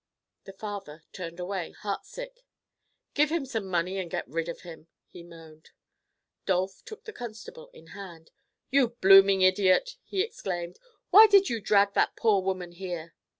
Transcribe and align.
The 0.45 0.53
father 0.53 1.03
turned 1.13 1.39
away, 1.39 1.75
heartsick. 1.83 2.43
"Give 3.13 3.31
him 3.31 3.45
some 3.45 3.67
money 3.67 3.99
and 3.99 4.09
get 4.09 4.27
rid 4.27 4.49
of 4.49 4.61
him," 4.61 4.87
he 5.07 5.21
moaned. 5.21 5.69
Dolph 6.47 6.83
took 6.85 7.03
the 7.03 7.13
constable 7.13 7.69
in 7.71 7.85
hand. 7.93 8.31
"You 8.71 8.87
blooming 8.99 9.41
idiot!" 9.43 9.97
he 10.03 10.23
exclaimed. 10.23 10.79
"Why 11.11 11.27
did 11.27 11.49
you 11.51 11.61
drag 11.61 11.93
that 11.93 12.15
poor 12.15 12.41
woman 12.41 12.71
here?" 12.71 13.13